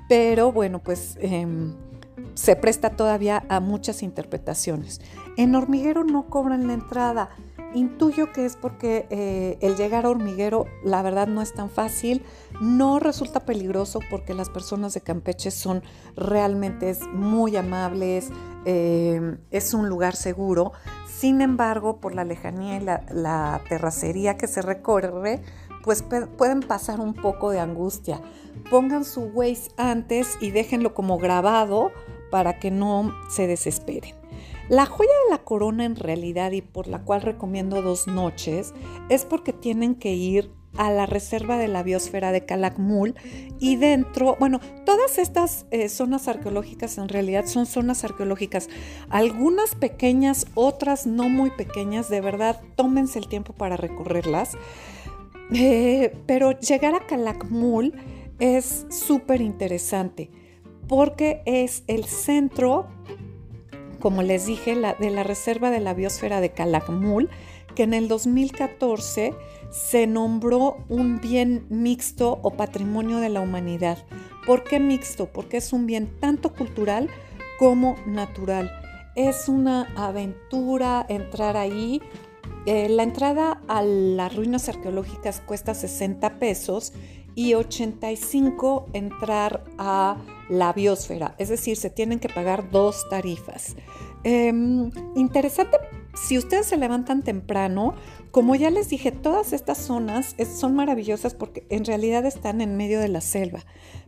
pero 0.08 0.52
bueno, 0.52 0.78
pues 0.78 1.16
em, 1.20 1.74
se 2.34 2.56
presta 2.56 2.90
todavía 2.90 3.44
a 3.48 3.60
muchas 3.60 4.02
interpretaciones. 4.02 5.00
En 5.36 5.54
hormiguero 5.54 6.04
no 6.04 6.26
cobran 6.28 6.66
la 6.66 6.74
entrada. 6.74 7.30
Intuyo 7.74 8.32
que 8.32 8.46
es 8.46 8.56
porque 8.56 9.06
eh, 9.10 9.58
el 9.60 9.76
llegar 9.76 10.04
a 10.04 10.10
hormiguero 10.10 10.66
la 10.84 11.02
verdad 11.02 11.28
no 11.28 11.40
es 11.40 11.54
tan 11.54 11.70
fácil, 11.70 12.24
no 12.60 12.98
resulta 12.98 13.40
peligroso 13.40 14.00
porque 14.10 14.34
las 14.34 14.50
personas 14.50 14.94
de 14.94 15.00
Campeche 15.00 15.50
son 15.50 15.82
realmente 16.14 16.94
muy 17.12 17.56
amables, 17.56 18.30
eh, 18.66 19.38
es 19.50 19.74
un 19.74 19.88
lugar 19.88 20.14
seguro, 20.14 20.72
sin 21.06 21.40
embargo 21.40 22.00
por 22.00 22.14
la 22.14 22.24
lejanía 22.24 22.76
y 22.76 22.80
la, 22.80 23.62
terracería 23.68 24.36
que 24.36 24.46
se 24.46 24.62
recorre, 24.62 25.42
pues 25.82 26.02
pueden 26.02 26.60
pasar 26.60 27.00
un 27.00 27.14
poco 27.14 27.50
de 27.50 27.60
angustia. 27.60 28.20
Pongan 28.70 29.04
su 29.04 29.22
Waze 29.22 29.70
antes 29.78 30.36
y 30.40 30.50
déjenlo 30.50 30.92
como 30.92 31.18
grabado 31.18 31.90
para 32.30 32.58
que 32.58 32.70
no 32.70 33.12
se 33.30 33.46
desesperen. 33.46 34.14
La 34.68 34.86
joya 34.86 35.10
de 35.24 35.30
la 35.30 35.42
corona 35.42 35.84
en 35.84 35.96
realidad 35.96 36.52
y 36.52 36.62
por 36.62 36.86
la 36.86 37.02
cual 37.02 37.22
recomiendo 37.22 37.82
dos 37.82 38.06
noches 38.06 38.72
es 39.08 39.24
porque 39.24 39.52
tienen 39.52 39.96
que 39.96 40.12
ir 40.12 40.52
a 40.76 40.90
la 40.90 41.06
reserva 41.06 41.58
de 41.58 41.68
la 41.68 41.82
biosfera 41.82 42.32
de 42.32 42.44
Calakmul 42.44 43.14
y 43.58 43.76
dentro, 43.76 44.36
bueno, 44.38 44.60
todas 44.84 45.18
estas 45.18 45.66
eh, 45.70 45.88
zonas 45.88 46.28
arqueológicas 46.28 46.98
en 46.98 47.08
realidad 47.08 47.46
son 47.46 47.66
zonas 47.66 48.04
arqueológicas, 48.04 48.68
algunas 49.08 49.74
pequeñas, 49.74 50.46
otras 50.54 51.06
no 51.06 51.28
muy 51.28 51.50
pequeñas, 51.50 52.08
de 52.08 52.20
verdad, 52.20 52.60
tómense 52.76 53.18
el 53.18 53.28
tiempo 53.28 53.52
para 53.52 53.76
recorrerlas, 53.76 54.56
eh, 55.52 56.16
pero 56.26 56.58
llegar 56.58 56.94
a 56.94 57.06
Calakmul 57.06 57.94
es 58.38 58.86
súper 58.90 59.40
interesante 59.40 60.30
porque 60.86 61.42
es 61.46 61.84
el 61.86 62.04
centro 62.04 62.88
como 64.00 64.22
les 64.22 64.46
dije, 64.46 64.74
de 64.74 65.10
la 65.10 65.22
Reserva 65.22 65.70
de 65.70 65.78
la 65.78 65.94
Biosfera 65.94 66.40
de 66.40 66.50
Calakmul, 66.50 67.28
que 67.74 67.84
en 67.84 67.94
el 67.94 68.08
2014 68.08 69.34
se 69.70 70.06
nombró 70.06 70.78
un 70.88 71.20
bien 71.20 71.66
mixto 71.68 72.40
o 72.42 72.50
patrimonio 72.50 73.18
de 73.18 73.28
la 73.28 73.40
humanidad. 73.40 73.98
¿Por 74.46 74.64
qué 74.64 74.80
mixto? 74.80 75.26
Porque 75.26 75.58
es 75.58 75.72
un 75.72 75.86
bien 75.86 76.18
tanto 76.20 76.52
cultural 76.52 77.08
como 77.58 77.96
natural. 78.06 78.70
Es 79.14 79.48
una 79.48 79.92
aventura 79.96 81.04
entrar 81.08 81.56
ahí. 81.56 82.00
Eh, 82.66 82.88
la 82.88 83.02
entrada 83.02 83.60
a 83.68 83.82
las 83.82 84.34
ruinas 84.34 84.68
arqueológicas 84.68 85.40
cuesta 85.40 85.74
60 85.74 86.38
pesos 86.38 86.92
y 87.34 87.54
85 87.54 88.88
entrar 88.92 89.64
a 89.78 90.16
la 90.48 90.72
biosfera, 90.72 91.34
es 91.38 91.48
decir, 91.48 91.76
se 91.76 91.90
tienen 91.90 92.18
que 92.18 92.28
pagar 92.28 92.70
dos 92.70 93.08
tarifas. 93.08 93.76
Em, 94.24 94.90
interesante, 95.14 95.78
si 96.14 96.38
ustedes 96.38 96.66
se 96.66 96.76
levantan 96.76 97.22
temprano, 97.22 97.94
como 98.30 98.54
ya 98.54 98.70
les 98.70 98.88
dije, 98.88 99.12
todas 99.12 99.52
estas 99.52 99.78
zonas 99.78 100.34
son 100.58 100.74
maravillosas 100.74 101.34
porque 101.34 101.66
en 101.68 101.84
realidad 101.84 102.26
están 102.26 102.60
en 102.60 102.76
medio 102.76 103.00
de 103.00 103.08
la 103.08 103.20
selva, 103.20 103.64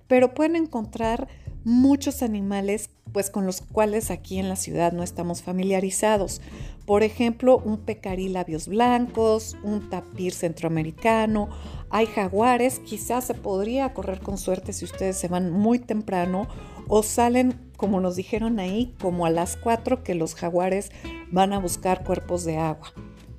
pero 0.09 0.35
pueden 0.35 0.57
encontrar 0.57 1.29
muchos 1.65 2.23
animales 2.23 2.91
pues 3.13 3.31
con 3.31 3.47
los 3.47 3.61
cuales 3.61 4.11
aquí 4.11 4.39
en 4.39 4.49
la 4.49 4.57
ciudad 4.57 4.93
no 4.93 5.03
estamos 5.03 5.43
familiarizados. 5.43 6.41
Por 6.87 7.03
ejemplo, 7.03 7.59
un 7.59 7.79
pecarí 7.79 8.29
labios 8.29 8.69
blancos, 8.69 9.57
un 9.63 9.91
tapir 9.91 10.33
centroamericano, 10.33 11.49
hay 11.91 12.07
jaguares, 12.07 12.81
quizás 12.81 13.25
se 13.25 13.35
podría 13.35 13.93
correr 13.93 14.21
con 14.21 14.39
suerte 14.39 14.73
si 14.73 14.85
ustedes 14.87 15.17
se 15.17 15.29
van 15.29 15.51
muy 15.53 15.79
temprano 15.79 16.49
o 16.89 17.03
salen 17.03 17.72
como 17.83 18.01
nos 18.01 18.15
dijeron 18.15 18.61
ahí, 18.61 18.95
como 19.01 19.27
a 19.27 19.31
las 19.31 19.57
4 19.57 20.05
que 20.05 20.15
los 20.15 20.37
jaguares 20.37 20.93
van 21.33 21.53
a 21.53 21.59
buscar 21.59 22.05
cuerpos 22.05 22.45
de 22.45 22.57
agua. 22.57 22.93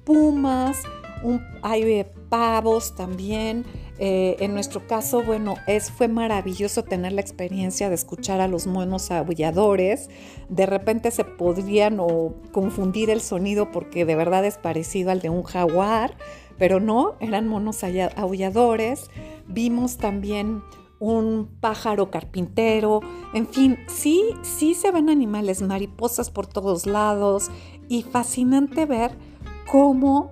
Pumas, 0.03 0.83
hay 1.61 2.05
pavos 2.27 2.93
también. 2.93 3.63
Eh, 3.99 4.35
en 4.41 4.53
nuestro 4.53 4.85
caso, 4.85 5.23
bueno, 5.23 5.55
es, 5.65 5.89
fue 5.91 6.09
maravilloso 6.09 6.83
tener 6.83 7.13
la 7.13 7.21
experiencia 7.21 7.87
de 7.87 7.95
escuchar 7.95 8.41
a 8.41 8.49
los 8.49 8.67
monos 8.67 9.11
aulladores. 9.11 10.09
De 10.49 10.65
repente 10.65 11.09
se 11.11 11.23
podrían 11.23 11.99
confundir 12.51 13.11
el 13.11 13.21
sonido 13.21 13.71
porque 13.71 14.03
de 14.03 14.17
verdad 14.17 14.43
es 14.43 14.57
parecido 14.57 15.11
al 15.11 15.21
de 15.21 15.29
un 15.29 15.43
jaguar, 15.43 16.17
pero 16.57 16.81
no, 16.81 17.15
eran 17.21 17.47
monos 17.47 17.81
aulladores. 18.17 19.09
Vimos 19.47 19.95
también 19.95 20.63
un 21.03 21.49
pájaro 21.59 22.09
carpintero, 22.09 23.01
en 23.33 23.45
fin, 23.45 23.77
sí, 23.87 24.23
sí 24.41 24.73
se 24.73 24.89
ven 24.89 25.09
animales, 25.09 25.61
mariposas 25.61 26.29
por 26.29 26.47
todos 26.47 26.85
lados 26.85 27.51
y 27.89 28.03
fascinante 28.03 28.85
ver 28.85 29.11
cómo 29.69 30.31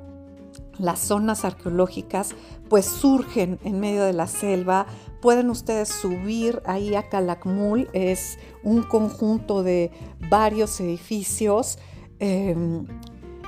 las 0.78 1.00
zonas 1.00 1.44
arqueológicas 1.44 2.36
pues 2.70 2.86
surgen 2.86 3.60
en 3.66 3.82
medio 3.82 4.06
de 4.06 4.14
la 4.14 4.28
selva. 4.28 4.88
Pueden 5.22 5.50
ustedes 5.50 5.90
subir 5.90 6.62
ahí 6.66 6.96
a 6.96 7.10
Calakmul, 7.10 7.90
es 7.92 8.40
un 8.64 8.84
conjunto 8.84 9.64
de 9.64 9.92
varios 10.30 10.80
edificios. 10.80 11.80
Em, 12.20 12.88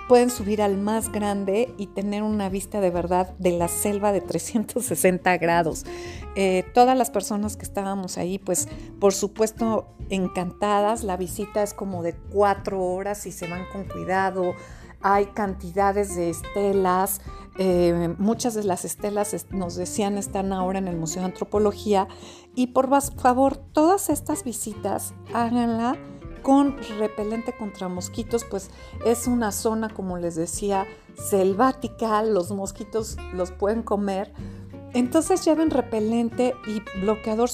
pueden 0.07 0.29
subir 0.29 0.61
al 0.61 0.77
más 0.77 1.11
grande 1.11 1.73
y 1.77 1.87
tener 1.87 2.23
una 2.23 2.49
vista 2.49 2.81
de 2.81 2.89
verdad 2.89 3.33
de 3.39 3.51
la 3.51 3.67
selva 3.67 4.11
de 4.11 4.21
360 4.21 5.37
grados. 5.37 5.85
Eh, 6.35 6.65
todas 6.73 6.97
las 6.97 7.09
personas 7.11 7.57
que 7.57 7.63
estábamos 7.63 8.17
ahí, 8.17 8.39
pues 8.39 8.67
por 8.99 9.13
supuesto 9.13 9.87
encantadas. 10.09 11.03
La 11.03 11.17
visita 11.17 11.63
es 11.63 11.73
como 11.73 12.03
de 12.03 12.13
cuatro 12.31 12.81
horas 12.81 13.25
y 13.25 13.31
se 13.31 13.47
van 13.47 13.65
con 13.71 13.85
cuidado 13.85 14.53
hay 15.03 15.25
cantidades 15.27 16.15
de 16.15 16.29
estelas, 16.29 17.19
eh, 17.59 18.15
muchas 18.17 18.55
de 18.55 18.63
las 18.63 18.85
estelas 18.85 19.45
nos 19.51 19.75
decían 19.75 20.17
están 20.17 20.53
ahora 20.53 20.79
en 20.79 20.87
el 20.87 20.95
Museo 20.95 21.21
de 21.21 21.27
Antropología 21.27 22.07
y 22.55 22.67
por 22.67 22.89
favor 23.17 23.57
todas 23.57 24.09
estas 24.09 24.43
visitas 24.43 25.13
háganla 25.33 25.97
con 26.43 26.77
repelente 26.99 27.53
contra 27.53 27.87
mosquitos, 27.87 28.43
pues 28.43 28.69
es 29.05 29.25
una 29.25 29.51
zona, 29.51 29.89
como 29.89 30.17
les 30.17 30.35
decía, 30.35 30.85
selvática, 31.15 32.21
los 32.21 32.51
mosquitos 32.51 33.17
los 33.33 33.51
pueden 33.51 33.81
comer. 33.81 34.31
Entonces 34.93 35.43
lleven 35.43 35.71
repelente 35.71 36.53
y 36.67 36.81
bloqueador, 36.99 37.49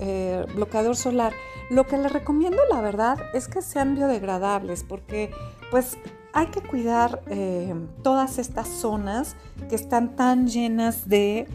eh, 0.00 0.46
bloqueador 0.54 0.96
solar. 0.96 1.34
Lo 1.68 1.86
que 1.86 1.98
les 1.98 2.10
recomiendo, 2.10 2.62
la 2.70 2.80
verdad, 2.80 3.18
es 3.34 3.48
que 3.48 3.60
sean 3.60 3.94
biodegradables, 3.94 4.82
porque 4.82 5.30
pues 5.70 5.98
hay 6.32 6.46
que 6.46 6.62
cuidar 6.62 7.22
eh, 7.26 7.74
todas 8.02 8.38
estas 8.38 8.68
zonas 8.68 9.36
que 9.68 9.74
están 9.74 10.16
tan 10.16 10.48
llenas 10.48 11.08
de 11.08 11.46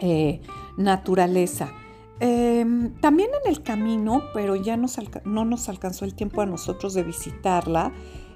eh, 0.00 0.40
naturaleza. 0.76 1.68
Em, 2.20 2.94
también 3.00 3.30
en 3.42 3.50
el 3.50 3.62
camino, 3.62 4.22
pero 4.34 4.54
ya 4.54 4.76
no 4.76 5.44
nos 5.46 5.68
alcanzó 5.70 6.04
el 6.04 6.14
tiempo 6.14 6.42
a 6.42 6.46
nosotros 6.46 6.92
de 6.92 7.02
visitarla, 7.02 7.92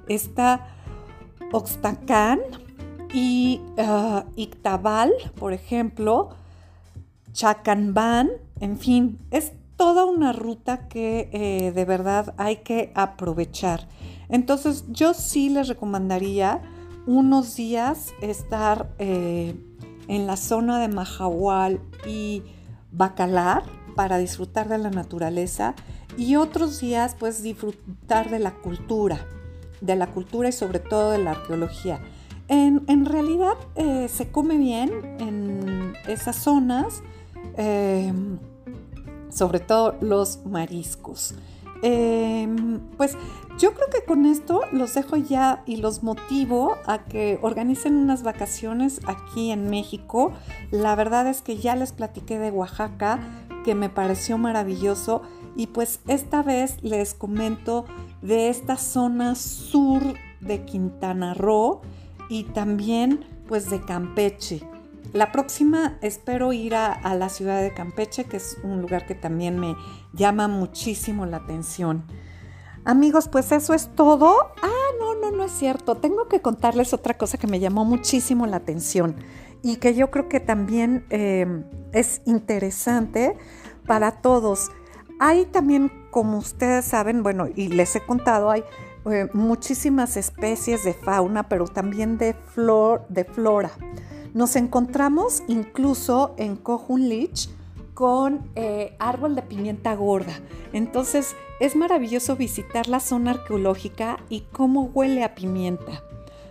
está 0.09 0.69
Oxtacán 1.53 2.41
y 3.13 3.61
uh, 3.77 4.23
Ictabal, 4.37 5.13
por 5.39 5.53
ejemplo, 5.53 6.31
Chacanban, 7.33 8.31
en 8.61 8.79
fin, 8.79 9.19
es 9.31 9.53
toda 9.77 10.05
una 10.05 10.33
ruta 10.33 10.89
que 10.89 11.29
eh, 11.33 11.73
de 11.73 11.85
verdad 11.85 12.35
hay 12.39 12.57
que 12.57 12.91
aprovechar. 12.95 13.87
Entonces 14.29 14.85
yo 14.89 15.15
sí 15.15 15.49
les 15.51 15.69
recomendaría 15.69 16.63
unos 17.07 17.57
días 17.57 18.15
estar 18.23 18.89
eh, 18.99 19.55
en 20.09 20.27
la 20.27 20.37
zona 20.37 20.81
de 20.81 20.89
Mahahual 20.89 21.81
y 22.07 22.43
Bacalar 22.97 23.63
para 23.95 24.19
disfrutar 24.19 24.69
de 24.69 24.79
la 24.79 24.91
naturaleza 24.91 25.75
y 26.17 26.37
otros 26.37 26.81
días 26.81 27.17
pues 27.19 27.43
disfrutar 27.43 28.31
de 28.31 28.39
la 28.39 28.53
cultura, 28.53 29.27
de 29.81 29.97
la 29.97 30.09
cultura 30.09 30.49
y 30.49 30.53
sobre 30.53 30.79
todo 30.79 31.11
de 31.11 31.19
la 31.19 31.33
arqueología. 31.33 32.01
En, 32.49 33.07
realidad 33.07 33.55
eh, 33.75 34.09
se 34.09 34.31
come 34.31 34.59
bien 34.59 34.91
en 35.19 35.95
esas 36.07 36.37
zonas, 36.37 37.03
eh, 37.57 38.13
sobre 39.31 39.61
todo 39.61 39.97
los 40.01 40.45
mariscos. 40.45 41.35
Em, 41.87 42.81
pues 42.97 43.15
yo 43.59 43.75
creo 43.75 43.91
que 43.91 44.07
con 44.07 44.25
esto 44.25 44.63
los 44.73 44.95
dejo 44.95 45.19
ya 45.19 45.63
y 45.67 45.77
los 45.77 46.03
motivo 46.03 46.79
a 46.87 47.05
que 47.05 47.39
organicen 47.43 47.95
unas 47.97 48.23
vacaciones 48.23 49.03
aquí 49.07 49.51
en 49.51 49.69
México. 49.69 50.33
La 50.71 50.97
verdad 50.97 51.27
es 51.27 51.43
que 51.43 51.59
ya 51.59 51.77
les 51.77 51.93
platiqué 51.93 52.39
de 52.39 52.51
Oaxaca, 52.51 53.21
que 53.67 53.75
me 53.75 53.91
pareció 53.91 54.39
maravilloso. 54.39 55.21
Y 55.57 55.67
pues 55.67 56.01
esta 56.09 56.43
vez 56.43 56.83
les 56.83 57.13
comento 57.13 57.85
de 58.23 58.49
esta 58.49 58.79
zona 58.79 59.35
sur 59.35 60.03
de 60.41 60.65
Quintana 60.65 61.35
Roo 61.35 61.83
y 62.31 62.45
también 62.45 63.27
pues 63.47 63.69
de 63.69 63.83
Campeche. 63.83 64.74
La 65.13 65.31
próxima 65.31 65.99
espero 66.01 66.53
ir 66.53 66.75
a, 66.75 67.15
la 67.15 67.29
ciudad 67.29 67.63
de 67.63 67.73
Campeche, 67.73 68.25
que 68.25 68.39
es 68.39 68.59
un 68.63 68.81
lugar 68.81 69.07
que 69.07 69.15
también 69.15 69.59
me 69.59 69.77
llama 70.13 70.49
muchísimo 70.49 71.27
la 71.27 71.39
atención. 71.39 72.05
Amigos, 72.85 73.29
pues 73.29 73.53
eso 73.53 73.75
es 73.75 73.95
todo. 73.95 74.53
Ah, 74.63 74.91
no, 74.99 75.15
no, 75.15 75.31
no 75.31 75.45
es 75.45 75.53
cierto. 75.53 75.97
Tengo 75.97 76.29
que 76.29 76.43
contarles 76.43 76.93
otra 76.93 77.15
cosa 77.15 77.39
que 77.39 77.47
me 77.47 77.61
llamó 77.61 77.85
muchísimo 77.85 78.47
la 78.47 78.57
atención 78.57 79.17
y 79.63 79.77
que 79.77 79.95
yo 79.95 80.11
creo 80.11 80.29
que 80.29 80.41
también 80.41 81.07
eh, 81.11 81.47
es 81.93 82.21
interesante 82.27 83.37
para 83.87 84.21
todos. 84.21 84.71
Hay 85.21 85.47
también, 85.47 85.91
como 86.11 86.39
ustedes 86.39 86.85
saben, 86.85 87.23
bueno, 87.23 87.47
y 87.55 87.69
les 87.69 87.95
he 87.97 88.01
contado, 88.01 88.51
hay 88.51 88.65
eh, 89.07 89.29
muchísimas 89.33 90.17
especies 90.17 90.85
de 90.85 90.93
fauna, 90.93 91.49
pero 91.49 91.67
también 91.67 92.19
de, 92.19 92.35
flor, 92.35 93.07
de 93.09 93.25
flora. 93.25 93.71
Nos 94.35 94.57
encontramos 94.57 95.45
incluso 95.47 96.35
en 96.39 96.59
Lich 97.09 97.49
con 97.95 98.51
eh, 98.57 98.97
árbol 98.99 99.37
de 99.37 99.43
pimienta 99.43 99.95
gorda. 99.95 100.35
Entonces 100.73 101.37
es 101.61 101.77
maravilloso 101.77 102.35
visitar 102.35 102.89
la 102.89 102.99
zona 102.99 103.31
arqueológica 103.31 104.19
y 104.29 104.41
cómo 104.51 104.91
huele 104.93 105.23
a 105.23 105.37
pimienta. 105.37 106.03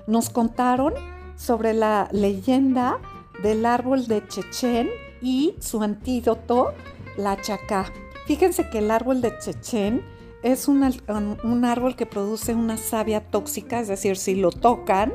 Nos 0.08 0.30
contaron 0.30 0.93
sobre 1.36 1.74
la 1.74 2.08
leyenda 2.13 3.00
del 3.41 3.65
árbol 3.65 4.08
de 4.08 4.26
Chechen 4.30 4.89
y 5.22 5.56
su 5.60 5.84
antídoto, 5.84 6.74
la 7.17 7.39
chacá. 7.41 7.91
Fíjense 8.26 8.69
que 8.69 8.78
el 8.78 8.91
árbol 8.91 9.19
de 9.19 9.38
Chechen 9.39 10.02
es 10.41 10.69
un 10.69 11.65
árbol 11.65 11.98
que 11.98 12.06
produce 12.06 12.56
una 12.56 12.78
savia 12.78 13.30
tóxica, 13.30 13.82
es 13.82 13.89
decir, 13.89 14.15
si 14.15 14.36
lo 14.36 14.52
tocan, 14.52 15.12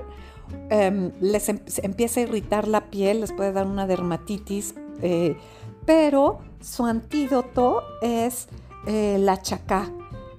Em, 0.70 1.12
les 1.20 1.48
em, 1.48 1.60
empieza 1.82 2.20
a 2.20 2.22
irritar 2.24 2.68
la 2.68 2.90
piel, 2.90 3.20
les 3.20 3.32
puede 3.32 3.52
dar 3.52 3.66
una 3.66 3.86
dermatitis, 3.86 4.74
eh, 5.00 5.36
pero 5.86 6.40
su 6.60 6.84
antídoto 6.84 7.82
es 8.02 8.48
eh, 8.86 9.16
la 9.18 9.40
chacá. 9.40 9.90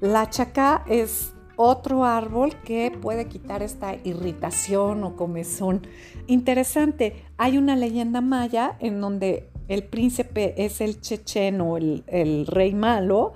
La 0.01 0.29
chacá 0.29 0.83
es 0.87 1.33
otro 1.55 2.05
árbol 2.05 2.55
que 2.63 2.91
puede 2.91 3.25
quitar 3.25 3.63
esta 3.63 3.95
irritación 4.03 5.03
o 5.03 5.15
comezón. 5.15 5.87
Interesante, 6.27 7.23
hay 7.37 7.57
una 7.57 7.75
leyenda 7.75 8.21
maya 8.21 8.77
en 8.79 9.01
donde 9.01 9.49
el 9.67 9.83
príncipe 9.83 10.53
es 10.63 10.79
el 10.79 11.01
chechen 11.01 11.59
o 11.61 11.77
el, 11.77 12.45
rey 12.47 12.73
malo 12.73 13.33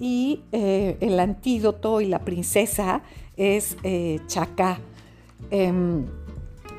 y 0.00 0.40
eh, 0.52 0.96
el 1.00 1.20
antídoto 1.20 2.00
y 2.00 2.06
la 2.06 2.20
princesa 2.20 3.02
es 3.36 3.76
chacá. 4.26 4.80
Em, 5.50 6.06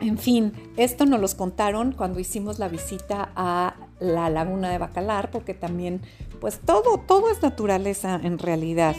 en 0.02 0.18
fin, 0.18 0.54
esto 0.78 1.06
nos 1.06 1.20
los 1.20 1.36
contaron 1.36 1.92
cuando 1.92 2.20
hicimos 2.20 2.60
la 2.60 2.68
visita 2.68 3.32
a 3.36 3.76
la 4.00 4.30
laguna 4.30 4.70
de 4.70 4.80
Bacalar, 4.80 5.30
porque 5.30 5.54
también, 5.54 6.02
pues 6.40 6.60
todo, 6.60 6.98
todo 6.98 7.30
es 7.30 7.42
naturaleza 7.42 8.20
en 8.24 8.40
realidad. 8.40 8.96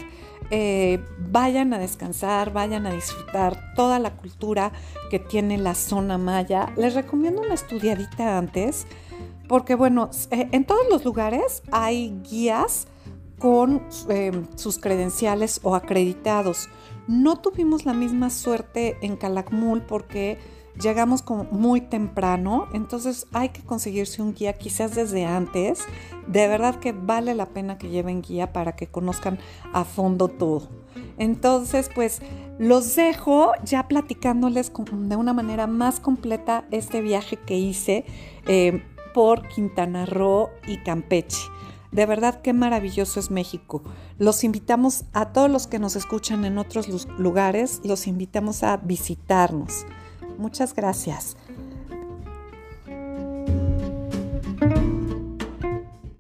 Eh, 0.51 1.01
vayan 1.31 1.73
a 1.73 1.79
descansar, 1.79 2.53
vayan 2.53 2.87
a 2.87 2.93
disfrutar 2.93 3.75
toda 3.75 3.99
la 3.99 4.15
cultura 4.17 4.73
que 5.11 5.19
tiene 5.19 5.59
la 5.59 5.75
zona 5.75 6.19
maya. 6.19 6.73
Les 6.77 6.95
recomiendo 6.95 7.43
una 7.43 7.55
estudiadita 7.55 8.39
antes, 8.39 8.87
porque 9.49 9.75
bueno, 9.75 10.11
eh, 10.31 10.49
en 10.53 10.65
todos 10.65 10.87
los 10.91 11.05
lugares 11.05 11.63
hay 11.73 12.21
guías 12.23 12.87
con 13.39 13.83
em, 14.09 14.47
sus 14.55 14.79
credenciales 14.79 15.59
o 15.65 15.75
acreditados. 15.75 16.69
No 17.09 17.37
tuvimos 17.37 17.85
la 17.85 17.95
misma 17.95 18.31
suerte 18.31 18.97
en 19.03 19.17
Calakmul 19.17 19.83
porque 19.83 20.39
llegamos 20.81 21.25
muy 21.51 21.81
temprano, 21.81 22.69
entonces 22.73 23.27
hay 23.33 23.51
que 23.51 23.63
conseguirse 23.63 24.23
un 24.23 24.35
guía 24.35 24.55
quizás 24.55 24.95
desde 24.95 25.25
antes. 25.25 25.85
De 26.27 26.49
verdad 26.49 26.77
que 26.77 26.93
vale 26.93 27.35
la 27.35 27.47
pena 27.47 27.79
que 27.79 27.89
lleven 27.89 28.23
guía 28.23 28.53
para 28.53 28.77
que 28.77 28.87
conozcan 28.87 29.39
a 29.73 29.85
fondo 29.85 30.29
todo. 30.29 30.69
Entonces, 31.19 31.91
pues 31.95 32.23
los 32.59 32.95
dejo 32.97 33.53
ya 33.65 33.89
platicándoles 33.89 34.73
de 34.93 35.17
una 35.17 35.33
manera 35.33 35.67
más 35.67 36.01
completa 36.01 36.65
este 36.71 37.01
viaje 37.01 37.37
que 37.37 37.57
hice 37.57 38.05
eh, 38.47 38.83
por 39.15 39.47
Quintana 39.49 40.07
Roo 40.07 40.51
y 40.67 40.79
Campeche. 40.79 41.39
De 41.93 42.07
verdad 42.07 42.41
qué 42.41 42.55
maravilloso 42.55 43.21
es 43.21 43.31
México. 43.31 43.83
Los 44.19 44.45
invitamos 44.45 45.05
a 45.13 45.33
todos 45.33 45.51
los 45.51 45.67
que 45.67 45.79
nos 45.79 45.95
escuchan 45.95 46.45
en 46.47 46.57
otros 46.59 47.07
lugares, 47.19 47.83
los 47.85 48.07
invitamos 48.07 48.63
a 48.63 48.79
visitarnos. 48.79 49.85
Muchas 50.39 50.75
gracias. 50.75 51.37